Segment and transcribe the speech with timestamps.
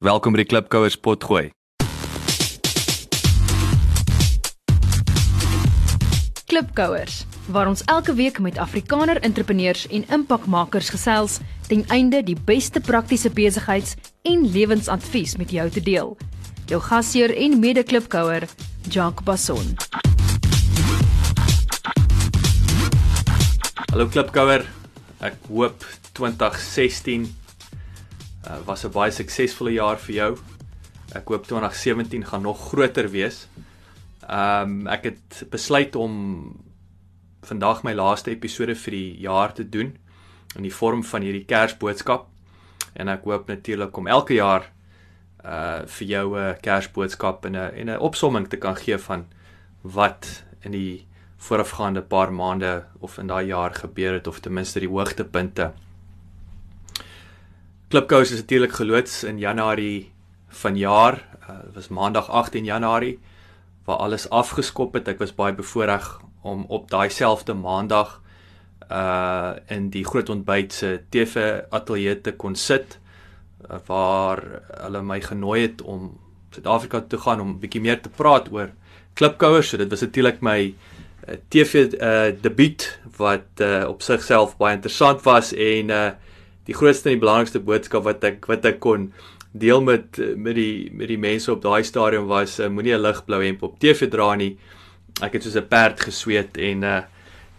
[0.00, 1.50] Welkom by die Klipkouers potgooi.
[6.48, 7.18] Klipkouers
[7.52, 11.34] waar ons elke week met Afrikaner entrepreneurs en impakmakers gesels
[11.68, 13.92] ten einde die beste praktiese besigheids-
[14.24, 16.16] en lewensadvies met jou te deel.
[16.72, 18.48] Jou gasheer en mede-klipkouer,
[18.88, 19.76] Jacques Basson.
[23.92, 24.64] Hallo Klipkouer.
[25.20, 25.84] Ek hoop
[26.16, 27.28] 2016
[28.46, 30.38] uh, was 'n baie suksesvolle jaar vir jou.
[31.14, 33.48] Ek hoop 2017 gaan nog groter wees.
[34.28, 36.56] Ehm um, ek het besluit om
[37.42, 39.96] vandag my laaste episode vir die jaar te doen
[40.56, 42.26] in die vorm van hierdie Kersboodskap.
[42.94, 44.70] En ek hoop natuurlik om elke jaar
[45.44, 49.26] uh vir jou 'n Kersboodskap en 'n en 'n opsomming te kan gee van
[49.82, 51.06] wat in die
[51.38, 55.72] voorafgaande paar maande of in daai jaar gebeur het of ten minste die hoogtepunte.
[57.90, 60.12] Klipkous is natuurlik geloods in Januarie
[60.48, 61.26] vanjaar.
[61.42, 63.18] Uh, dit was Maandag 18 Januarie
[63.84, 65.08] waar alles afgeskop het.
[65.10, 66.06] Ek was baie bevoorreg
[66.46, 68.20] om op daai selfde Maandag
[68.90, 72.94] uh in die groot ontbyt se TV ateljee te kon sit
[73.66, 74.44] uh, waar
[74.84, 76.12] hulle my genooi het om
[76.54, 78.70] Suid-Afrika toe gaan om 'n bietjie meer te praat oor
[79.18, 79.68] klipkouers.
[79.68, 80.74] So dit was natuurlik my
[81.26, 86.10] uh, TV uh debuut wat uh, op sigself baie interessant was en uh
[86.70, 89.10] die grootste en die belangrikste boodskap wat ek wat ek kon
[89.50, 93.42] deel met met die met die mense op daai stadium was uh, moenie 'n ligblou
[93.42, 94.56] hemp op TV dra nie.
[95.20, 97.02] Ek het soos 'n perd gesweet en uh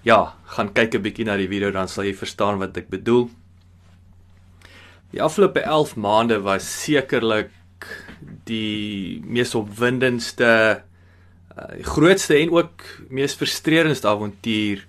[0.04, 3.30] ja, gaan kyk 'n bietjie na die video dan sal jy verstaan wat ek bedoel.
[5.12, 7.52] Die afgelope 11 maande was sekerlik
[8.46, 10.84] die mees opwindendste
[11.58, 14.88] uh, die grootste en ook mees frustrerendste avontuur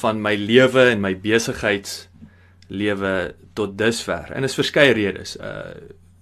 [0.00, 2.09] van my lewe en my besigheids
[2.70, 4.30] lewe tot dusver.
[4.30, 5.36] En dit is verskeie redes.
[5.36, 5.74] Uh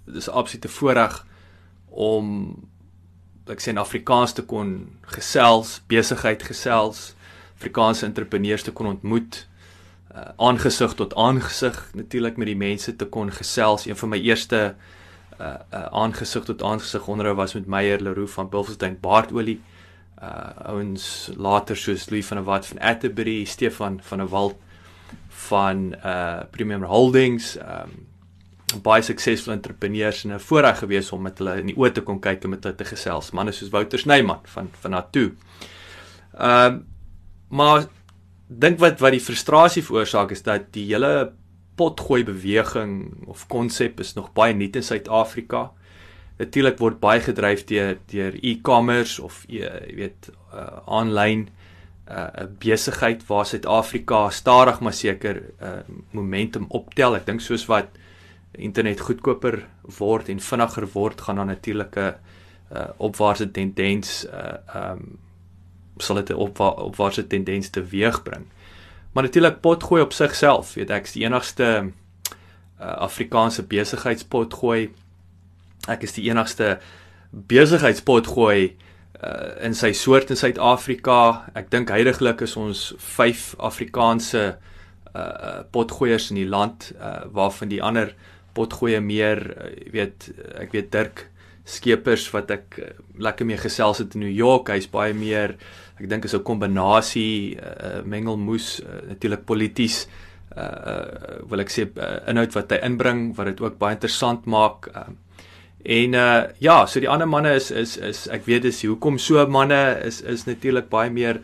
[0.08, 1.26] dis absoluut 'n voorreg
[1.88, 2.56] om
[3.46, 7.14] ek sê in Afrikaans te kon gesels, besigheid gesels,
[7.56, 9.46] Afrikaanse entrepreneurs te kon ontmoet,
[10.14, 13.86] uh aangesig tot aangesig natuurlik met die mense te kon gesels.
[13.86, 14.74] Een van my eerste
[15.40, 19.60] uh, uh aangesig tot aangesig onderhou was met Meyer Leroux van Bulfelstein Baardolie.
[20.22, 24.56] Uh ouens later soos Louis van der Walt van Atterbury, Stefan van der Walt
[25.48, 28.06] van uh Premium Holdings, um
[28.84, 32.20] baie suksesvolle entrepreneurs en 'n voorreg gewees om met hulle in die oë te kon
[32.20, 33.32] kyk en met hulle te gesels.
[33.32, 35.36] Manne soos Wouter Snyman van van Natu.
[36.38, 36.80] Ehm uh,
[37.48, 37.86] maar
[38.46, 41.32] dink wat wat die frustrasie veroorsaak is dat die hele
[41.76, 45.72] potgooi beweging of konsep is nog baie nuut in Suid-Afrika.
[46.38, 51.67] Natuurlik word baie gedryf deur deur e-commerce of jy weet uh aanlyn uh
[52.08, 55.80] 'n besigheid waar Suid-Afrika stadig maar seker uh
[56.10, 57.16] momentum optel.
[57.16, 57.86] Ek dink soos wat
[58.52, 59.66] internet goedkoper
[59.98, 62.14] word en vinniger word, gaan daar natuurlik 'n
[62.72, 65.18] uh, opwaartse tendens uh um
[65.98, 68.46] sal dit 'n opwa opwaartse tendens teweegbring.
[69.12, 71.90] Maar natuurlik potgooi op sigself, weet ek, is die enigste
[72.80, 74.92] uh, Afrikaanse besigheidspotgooi.
[75.88, 76.78] Ek is die enigste
[77.30, 78.76] besigheidspotgooi
[79.22, 81.50] uh in sy soort in Suid-Afrika.
[81.58, 84.44] Ek dink heidaglik is ons 5 Afrikaanse
[85.14, 88.14] uh potgoeiers in die land uh waarvan die ander
[88.58, 89.42] potgoeie meer,
[89.76, 91.26] jy weet, ek weet Dirk
[91.68, 95.58] Skeepers wat ek eh, lekker mee gesels het in New York, hy's baie meer
[95.98, 100.06] ek dink is 'n kombinasie uh, mengelmoes uh, natuurlik polities
[100.56, 104.46] uh, uh wil ek sê uh, inhoud wat hy inbring wat dit ook baie interessant
[104.46, 105.10] maak uh,
[105.84, 109.46] en uh ja so die ander manne is is is ek weet dis hoekom so
[109.46, 111.40] manne is is natuurlik baie meer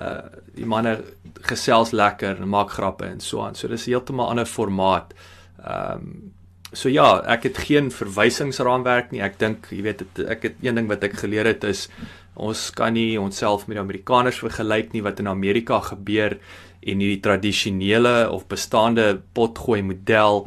[0.00, 0.20] uh
[0.54, 0.98] die manne
[1.42, 5.14] gesels lekker en maak grappe en so aan so dis heeltemal 'n ander formaat
[5.64, 6.32] ehm um,
[6.72, 9.20] So ja, ek het geen verwysingsraamwerk nie.
[9.20, 11.90] Ek dink, jy weet, het, ek het een ding wat ek geleer het is
[12.32, 16.38] ons kan nie onsself met die Amerikaners vergelyk nie wat in Amerika gebeur
[16.80, 20.46] en hierdie tradisionele of bestaande potgooi model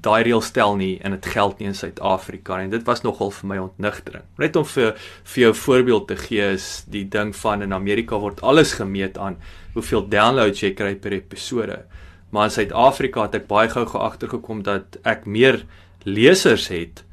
[0.00, 3.48] daai reël stel nie en dit geld nie in Suid-Afrika en dit was nogal vir
[3.50, 4.24] my ontnigtering.
[4.40, 4.94] Net om vir
[5.32, 9.36] vir jou voorbeeld te gee is die ding van in Amerika word alles gemeet aan
[9.74, 11.82] hoeveel downloads jy kry per episode.
[12.30, 15.64] Maar in Suid-Afrika het ek baie gou geagtergekom dat ek meer
[16.04, 17.04] lesers het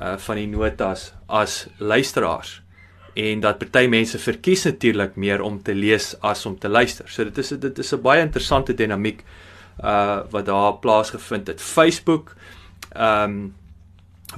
[0.00, 2.60] uh van die notas as luisteraars
[3.20, 7.08] en dat party mense verkies natuurlik meer om te lees as om te luister.
[7.08, 9.24] So dit is dit is 'n baie interessante dinamiek
[9.84, 11.60] uh wat daar plaasgevind het.
[11.60, 12.34] Facebook
[12.96, 13.54] um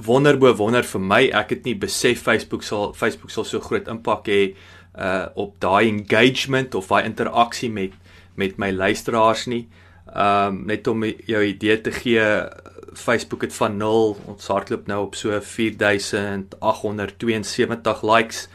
[0.01, 1.29] wonderbo wonder vir my.
[1.33, 4.55] Ek het nie besef Facebook sal Facebook sal so groot impak hê
[4.97, 7.91] uh op daai engagement of daai interaksie met
[8.35, 9.67] met my luisteraars nie.
[10.13, 12.47] Ehm um, net om jou idee te gee
[12.93, 18.47] Facebook het van 0 ons hardloop nou op so 4872 likes.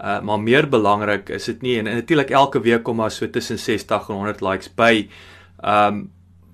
[0.00, 3.30] Uh maar meer belangrik is dit nie en, en natuurlik elke week kom daar so
[3.30, 5.08] tussen 60 en 100 likes by.
[5.64, 6.10] Um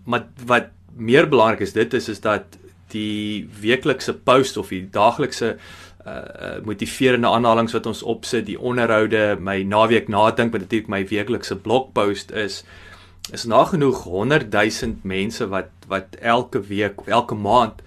[0.09, 2.57] maar wat meer belangrik is dit is is dat
[2.93, 5.57] die weeklikse post of die daaglikse
[6.09, 11.57] uh motiverende aanhalinge wat ons opsit, die onderhoude, my naweek nadink, wat natuurlik my weeklikse
[11.57, 12.63] blogpost is,
[13.33, 17.83] is nagenoeg 100 000 mense wat wat elke week elke maand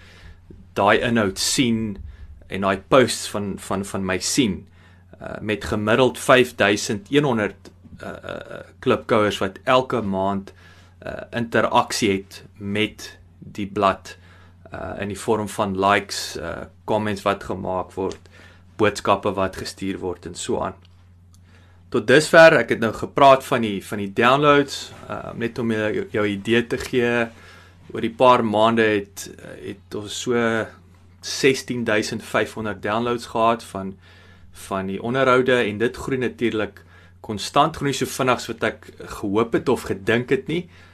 [0.77, 1.97] daai inhoud sien
[2.47, 4.67] en daai posts van van van my sien.
[5.21, 7.71] Uh, met gemiddeld 5100
[8.01, 10.53] uh, uh, klipkouers wat elke maand
[11.05, 14.15] uh, interaksie het met die blad
[14.73, 18.29] uh, in die vorm van likes, uh, comments wat gemaak word,
[18.79, 20.77] boodskappe wat gestuur word en so aan.
[21.91, 24.77] Tot dusver, ek het nou gepraat van die van die downloads,
[25.09, 27.25] uh, net om jou, jou idee te gee.
[27.91, 29.25] Oor die paar maande het
[29.59, 30.37] het ons so
[31.21, 33.95] 16500 downloads gehad van
[34.67, 36.81] van die onderhoude en dit groei natuurlik
[37.23, 38.87] konstant groei so vinnig as wat ek
[39.19, 40.63] gehoop het of gedink het nie.
[40.63, 40.90] Uh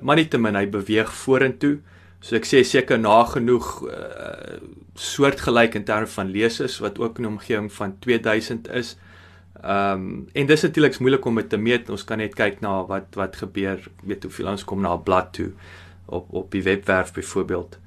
[0.00, 1.78] maar nietemin hy beweeg vorentoe.
[2.20, 4.60] So ek sê seker nagenoeg uh
[4.92, 8.96] soortgelyk in terme van lesers wat ook in 'n omgewing van 2000 is.
[9.62, 11.90] Ehm um, en dis natuurlik moeilik om dit te meet.
[11.90, 15.32] Ons kan net kyk na wat wat gebeur, weet hoeveel ons kom na 'n blad
[15.32, 15.52] toe
[16.06, 17.78] op op die webwerf byvoorbeeld.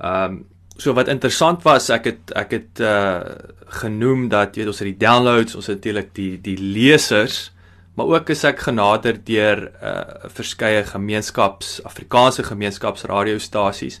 [0.00, 0.46] Ehm um,
[0.76, 3.20] so wat interessant was, ek het ek het uh
[3.66, 7.52] genoem dat jy weet ons het die downloads, ons het natuurlik die die lesers,
[7.96, 14.00] maar ook is ek genader deur uh verskeie gemeenskaps Afrikaanse gemeenskapsradiostasies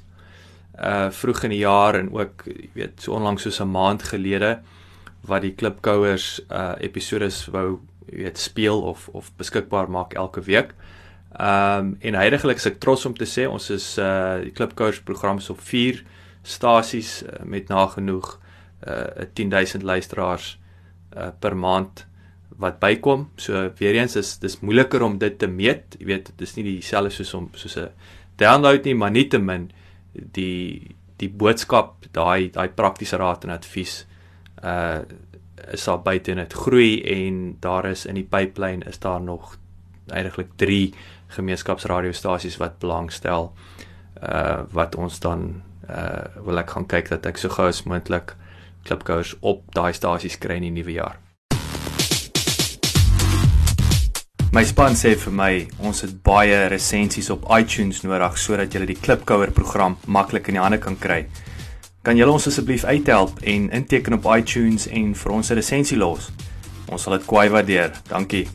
[0.76, 4.58] uh vroeg in die jaar en ook jy weet so onlangs soos 'n maand gelede
[5.26, 10.74] wat die klipkouers uh episodes wou weet speel of of beskikbaar maak elke week.
[11.40, 15.36] Um, en heidaglik is ek trots om te sê ons is uh die klipkouers program
[15.42, 16.04] is op 4
[16.42, 18.38] stasies uh, met nagenoeg
[18.86, 20.58] uh 10000 luisteraars
[21.16, 22.06] uh per maand
[22.62, 23.30] wat bykom.
[23.36, 25.96] So weer eens is dis moeiliker om dit te meet.
[25.98, 27.90] Jy weet dit is nie dieselfde soos om soos 'n
[28.36, 29.70] download nie, maar nietemin
[30.12, 34.06] die die boodskap, daai daai praktiese raad en advies
[34.62, 35.00] uh
[35.72, 39.56] is daar buite net groei en daar is in die pipeline is daar nog
[40.12, 40.94] eintlik 3
[41.28, 43.52] gemeenskapsradiostasies wat belangstel
[44.22, 48.36] uh wat ons dan uh wil ek gaan kyk dat ek so gou as moontlik
[48.84, 51.25] klipkouers op daai stasies kry in die nuwe jaar.
[54.56, 55.54] My span sê vir my
[55.84, 60.62] ons het baie resensies op iTunes nodig sodat jy die klipkouer program maklik in die
[60.62, 61.18] hande kan kry.
[62.00, 66.30] Kan julle ons asseblief uithelp en inteken op iTunes en vir ons 'n resensie los?
[66.88, 68.00] Ons sal dit kwai waardeer.
[68.08, 68.48] Dankie.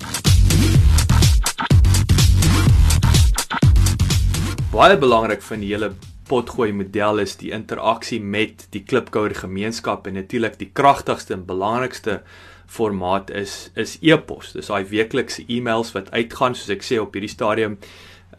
[4.73, 5.93] Baie belangrik van die hele
[6.27, 12.23] potgooi model is die interaksie met die klipkouer gemeenskap en natuurlik die kragtigste en belangrikste
[12.71, 14.53] formaat is is e-pos.
[14.55, 17.77] Dis daai weeklikse e-mails wat uitgaan soos ek sê op hierdie stadium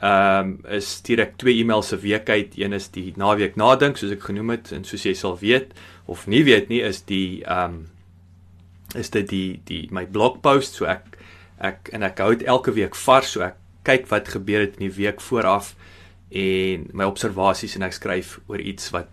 [0.03, 2.57] ehm um, is direk twee e-mails 'n week uit.
[2.59, 5.75] Een is die naweek nadink soos ek genoem het en soos jy sal weet
[6.07, 7.89] of nie weet nie is die ehm um,
[8.95, 11.19] is dit die die my blogpost so ek
[11.61, 13.57] ek en ek hou dit elke week vars so ek
[13.87, 15.75] kyk wat gebeur het in die week vooraf
[16.33, 19.09] en my observasies en ek skryf oor iets wat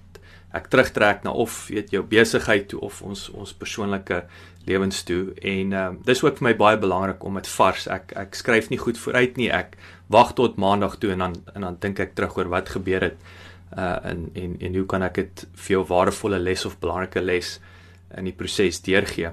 [0.54, 4.24] ek terugtrek na of weet jou besigheid toe of ons ons persoonlike
[4.66, 8.14] lewens toe en ehm um, dis ook vir my baie belangrik om dit vars ek
[8.18, 9.78] ek skryf nie goed vooruit nie ek
[10.10, 13.18] wag tot maandag toe en dan en dan dink ek terug oor wat gebeur het
[13.78, 17.60] uh en en en hoe kan ek dit vir jou waardevolle les of belangrike les
[18.18, 19.32] in die proses deurgee.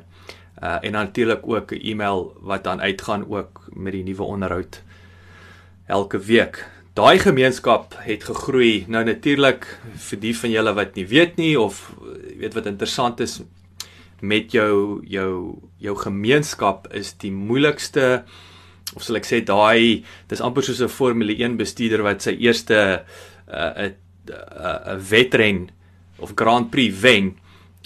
[0.63, 4.83] Uh en natuurlik ook 'n e-mail wat dan uitgaan ook met die nuwe onderhoud
[5.87, 6.65] elke week.
[6.97, 8.87] Daai gemeenskap het gegroei.
[8.89, 9.67] Nou natuurlik
[10.01, 11.83] vir die van julle wat nie weet nie of
[12.41, 13.43] weet wat interessant is
[14.25, 15.33] met jou jou
[15.77, 18.23] jou gemeenskap is die moeilikste
[18.95, 22.81] of sal ek sê daai dis amper soos 'n Formule 1 bestuurder wat sy eerste
[22.81, 23.05] 'n
[23.53, 23.95] uh, 'n
[24.33, 25.69] uh, 'n wedren
[26.17, 27.35] of Grand Prix wen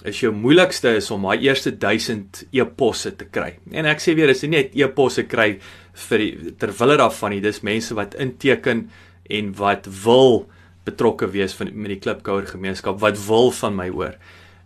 [0.04, 3.58] is jou moeilikste is om daai eerste 1000 e-posse te kry.
[3.72, 5.58] En ek sê weer, is nie net e-posse kry
[5.92, 6.24] vir
[6.58, 8.88] ter wille daarvan nie, dis mense wat inteken
[9.30, 10.46] en wat wil
[10.84, 14.16] betrokke wees van met die klipkouer gemeenskap wat wil van my hoor.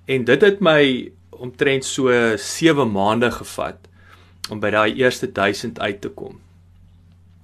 [0.06, 3.88] En dit het my omtrent so 7 maande gevat
[4.52, 6.40] om by daai eerste 1000 uit te kom.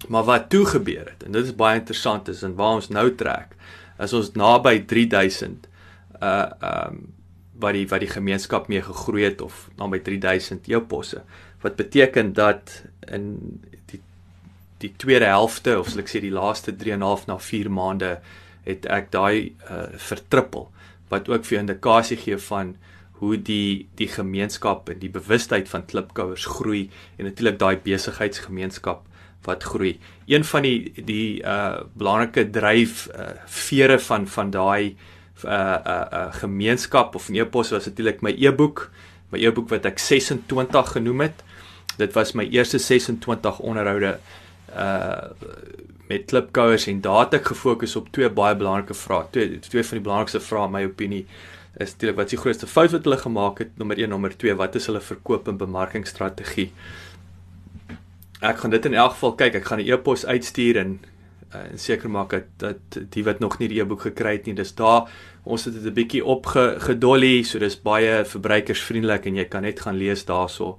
[0.08, 3.08] Maar wat toe gebeur het en dit is baie interessant is en waar ons nou
[3.16, 3.56] trek,
[4.00, 5.68] is ons naby 3000
[6.20, 7.08] uh um
[7.60, 11.20] wat die wat die gemeenskap mee gegroei het of naby 3000 e-posse
[11.60, 12.72] wat beteken dat
[13.12, 13.60] in
[14.80, 17.70] die tweede helfte of sal ek sê die laaste 3 en 'n half na 4
[17.70, 18.18] maande
[18.64, 20.70] het ek daai uh, vertrippel
[21.10, 22.76] wat ook vir indikasie gee van
[23.20, 29.04] hoe die die gemeenskap en die bewustheid van klipkouers groei en natuurlik daai besigheidsgemeenskap
[29.44, 29.98] wat groei.
[30.28, 34.96] Een van die die uh belangrike dryf uh vere van van daai
[35.44, 38.90] uh uh, uh gemeenskap of e-pos was natuurlik my e-boek,
[39.32, 41.44] my e-boek wat ek 26 genoem het.
[41.96, 44.18] Dit was my eerste 26 onderhoude
[44.76, 45.30] uh
[46.10, 49.28] met klipkouers en daar het ek gefokus op twee baie belangrike vrae.
[49.30, 51.26] Twee twee van die belangrikste vrae in my opinie
[51.78, 53.70] is natuurlik wat is die grootste fout wat hulle gemaak het?
[53.78, 56.70] Nommer 1, nommer 2, wat is hulle verkoop en bemarkingsstrategie?
[58.40, 59.60] Ek gaan dit in elk geval kyk.
[59.60, 60.98] Ek gaan 'n e-pos uitstuur en
[61.54, 64.54] uh, en seker maak dat dat die wat nog nie die e-boek gekry het nie,
[64.54, 65.10] dis daar.
[65.44, 69.96] Ons het dit 'n bietjie opgedolly, so dis baie verbruikersvriendelik en jy kan net gaan
[69.96, 70.78] lees daarso.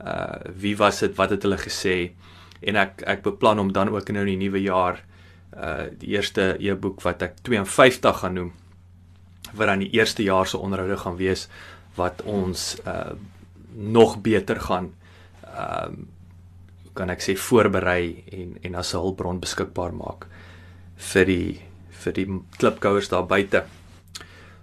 [0.00, 1.14] Uh wie was dit?
[1.16, 2.12] Wat het hulle gesê?
[2.60, 5.02] En ek ek beplan om dan ook nou in die nuwe jaar
[5.56, 8.52] uh die eerste e-boek wat ek 52 gaan noem
[9.50, 11.48] wat dan die eerste jaar se onderhoude gaan wees
[11.96, 13.12] wat ons uh
[13.74, 14.92] nog beter gaan
[15.44, 16.08] ehm uh,
[16.94, 20.26] kan ek sê voorberei en en as 'n hulpbron beskikbaar maak
[20.96, 21.60] vir die
[22.00, 22.26] vir die
[22.58, 23.64] klipkouers daar buite.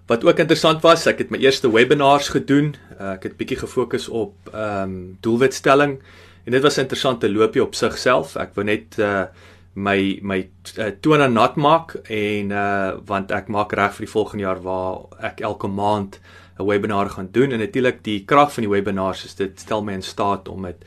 [0.08, 2.75] Wat ook interessant was, ek het my eerste webinars gedoen.
[3.00, 6.00] Uh, ek het bietjie gefokus op ehm um, doelwitstelling
[6.48, 8.36] en dit was 'n interessante loopie op sigself.
[8.36, 9.25] Ek wou net uh
[9.74, 14.44] my my uh, tone nat maak en uh want ek maak reg vir die volgende
[14.44, 16.20] jaar waar ek elke maand
[16.58, 19.94] 'n webinar gaan doen en natuurlik die krag van die webinars is dit stel my
[19.94, 20.86] in staat om dit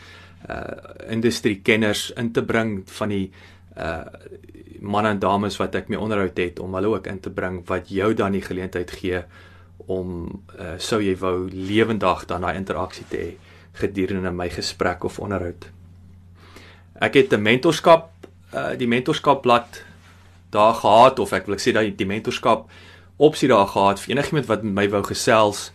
[0.49, 0.75] uh
[1.09, 3.31] industriekenners in te bring van die
[3.76, 4.05] uh
[4.81, 7.88] manne en dames wat ek mee onderhoud het om hulle ook in te bring wat
[7.88, 9.23] jou dan die geleentheid gee
[9.87, 15.19] om uh sou jy wou lewendig dan daai interaksie te hê gedurende my gesprek of
[15.19, 15.71] onderhoud.
[17.00, 18.11] Ek het 'n mentorskap
[18.55, 19.85] uh die mentorskap blad
[20.50, 22.71] daar gehad of ek wil ek sê dat die mentorskap
[23.17, 25.73] opsie daar gehad vir enigiemand wat met my wou gesels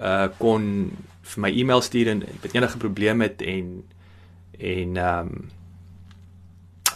[0.00, 3.84] uh kon vir my e-mail stuur en met enige probleem het en
[4.58, 5.50] en ehm um,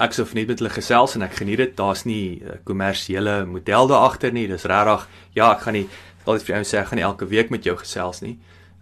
[0.00, 1.76] ek sou net met hulle gesels en ek geniet dit.
[1.76, 4.46] Daar's nie 'n kommersiële model daar agter nie.
[4.46, 5.88] Dis regtig ja, ek gaan nie
[6.24, 8.38] altyd vir jou sê ek gaan nie elke week met jou gesels nie.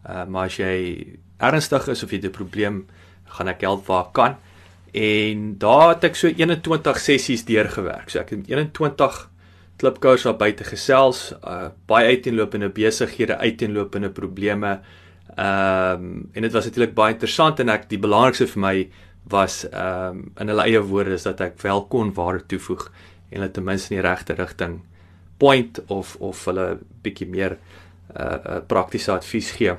[0.08, 2.86] Uh maar as jy ernstig is of jy 'n probleem
[3.24, 4.36] gaan ek help waar kan.
[4.92, 8.10] En daar het ek so 21 sessies deurgewerk.
[8.10, 9.30] So ek het 21
[9.78, 14.80] klipkous daar buite gesels, uh baie uiteenlopende besighede, uiteenlopende probleme.
[15.36, 18.88] Ehm um, en dit was natuurlik baie interessant en ek die belangrikste vir my
[19.30, 22.88] was ehm um, in hulle eie woorde is dat ek wel kon waarde toevoeg
[23.30, 24.80] en hulle ten minste in die regte rigting
[25.38, 27.58] point of of hulle bietjie meer
[28.16, 29.76] uh, uh praktiese advies gee.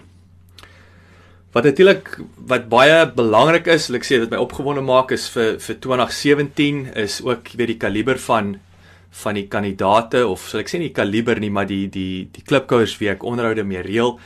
[1.52, 5.80] Wat natuurlik wat baie belangrik is, ek sê dit my opgewonde maak is vir vir
[5.82, 8.60] 2017 is ook weet die kaliber van
[9.24, 13.00] van die kandidate of sal ek sê nie kaliber nie, maar die die die klipkouers
[13.02, 14.20] wie ek onderhoude mee reël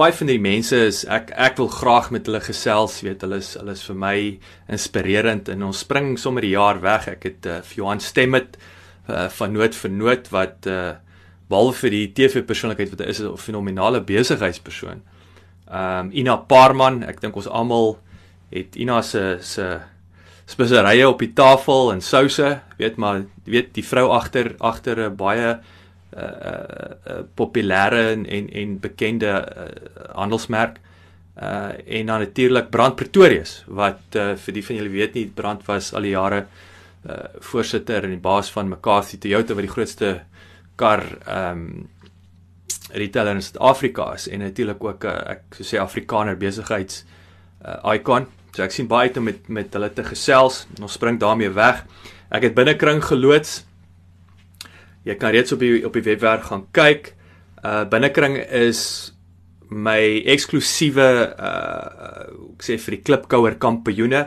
[0.00, 3.52] baie van die mense is ek ek wil graag met hulle gesels, weet hulle is
[3.58, 4.16] hulle is vir my
[4.72, 7.08] inspirerend en ons spring sommer die jaar weg.
[7.16, 10.94] Ek het uh, vir Johan Stemmet uh, van noot vir noot wat uh,
[11.50, 15.02] behalwe vir die TV persoonlikheid wat hy is 'n fenominale besigheidspersoon.
[15.68, 17.98] Ehm um, Ina Parman, ek dink ons almal
[18.50, 19.80] het Ina se se
[20.50, 25.60] speserye op die tafel en souse, weet maar, weet die vrou agter agter 'n baie
[26.16, 29.68] uh, uh, populêre en en en bekende uh,
[30.14, 30.80] handelsmerk
[31.42, 35.62] uh en dan natuurlik Brand Pretorius wat uh, vir die van julle weet nie Brand
[35.66, 36.46] was al die jare
[37.06, 40.10] uh voorsitter en die baas van McCarthy Toyota wat die grootste
[40.76, 41.88] kar ehm um,
[42.92, 47.04] retailer in Suid-Afrika is en natuurlik ook 'n uh, ek sou sê Afrikaner besigheids
[47.64, 48.26] uh icon.
[48.52, 50.66] So ek sien baie uit om met met hulle te gesels.
[50.80, 51.84] Ons spring daarmee weg.
[52.30, 53.64] Ek het binnekring geloods
[55.08, 57.14] Jy kan reeds op die op die webwerf gaan kyk.
[57.64, 59.12] Uh binnekring is
[59.70, 64.26] my eksklusiewe uh ek sê vir die klipkouer kampioene.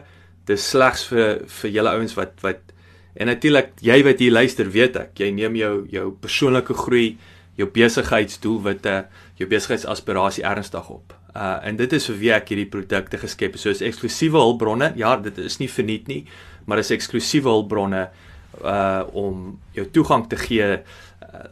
[0.50, 2.72] Dis slegs vir vir julle ouens wat wat
[3.14, 7.12] en natuurlik jy wat hier luister, weet ek, jy neem jou jou persoonlike groei,
[7.60, 9.04] jou besigheidsdoelwitte,
[9.38, 11.14] jou besigheidsaspirasie ernstig op.
[11.34, 13.62] Uh en dit is vir wie ek hierdie produkte geskep het.
[13.62, 14.94] So is eksklusiewe hulpbronne.
[15.00, 16.24] Ja, dit is nie verniet nie,
[16.66, 18.08] maar is eksklusiewe hulpbronne
[18.62, 21.46] uh om jou toegang te gee uh,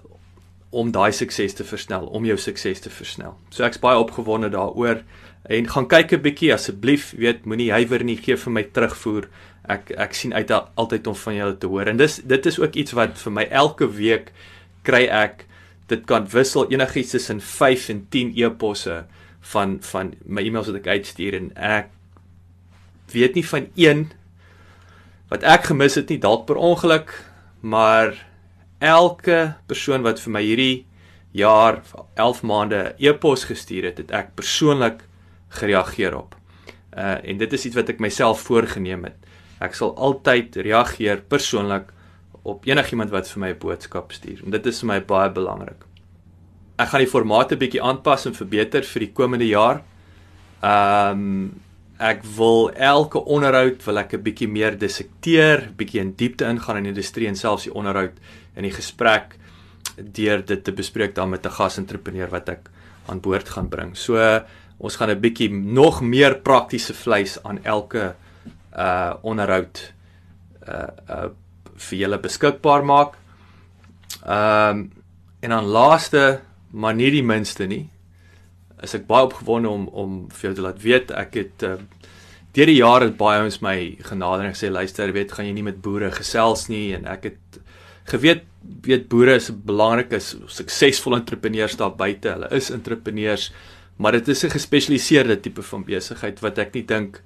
[0.72, 3.36] om daai sukses te versnel, om jou sukses te versnel.
[3.51, 5.01] So ek's baie opgewonde daaroor
[5.50, 9.27] en gaan kyk 'n bietjie asseblief, weet moenie huiwer nie, gee vir my terugvoer.
[9.67, 11.88] Ek ek sien uit altyd om van julle te hoor.
[11.88, 14.31] En dis dit is ook iets wat vir my elke week
[14.84, 15.46] kry ek
[15.91, 19.03] dit kan wissel enigiets tussen 5 en 10 e-posse
[19.53, 21.91] van van my e-mails wat ek uitstuur en ek
[23.12, 24.10] weet nie van een
[25.31, 27.13] wat ek gemis het nie dalk per ongeluk,
[27.63, 28.17] maar
[28.83, 30.77] elke persoon wat vir my hierdie
[31.38, 31.79] jaar
[32.19, 35.05] 11 maande e-pos gestuur het, het ek persoonlik
[35.55, 36.36] gereageer op.
[36.91, 39.15] Uh en dit is iets wat ek myself voorgenem het.
[39.63, 41.93] Ek sal altyd reageer persoonlik
[42.43, 44.43] op enigiemand wat vir my 'n boodskap stuur.
[44.45, 45.86] En dit is vir my baie belangrik.
[46.77, 49.81] Ek gaan die formate bietjie aanpas en verbeter vir die komende jaar.
[50.62, 51.62] Ehm um,
[52.01, 56.83] ek wil elke onderhoud wil ek 'n bietjie meer dissekteer, bietjie in diepte ingaan in
[56.83, 58.17] die industrie en selfs die onderhoud
[58.55, 59.38] in die gesprek
[59.98, 62.69] deur dit te bespreek dan met 'n gasentrepreneur wat ek
[63.07, 63.95] aan boord gaan bring.
[63.95, 64.17] So
[64.79, 68.15] ons gaan 'n bietjie nog meer praktiese vleis aan elke
[68.77, 69.93] uh onderhoud
[70.67, 71.29] uh uh
[71.89, 73.17] vir julle beskikbaar maak.
[74.21, 74.89] Ehm um,
[75.41, 77.88] en dan laaste, maar nie die minste nie,
[78.85, 81.79] is ek baie opgewonde om om vir jou te laat weet ek het uh,
[82.53, 85.81] deur die jare baie ons my genader en gesê luister, weet gaan jy nie met
[85.81, 87.59] boere gesels nie en ek het
[88.11, 88.45] geweet
[88.85, 92.35] weet boere is belangrik is suksesvolle entrepreneurs daar buite.
[92.35, 93.50] Hulle is entrepreneurs,
[93.97, 97.21] maar dit is 'n gespesialiseerde tipe van besigheid wat ek nie dink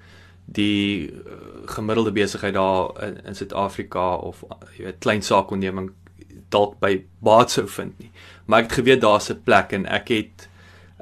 [0.46, 4.44] die uh, gemiddelde besigheid daar in, in Suid-Afrika of
[4.78, 5.92] jy weet klein saakonderneming
[6.54, 8.12] dalk by baat sou vind nie.
[8.46, 10.50] Maar ek het geweet daar's 'n plek en ek het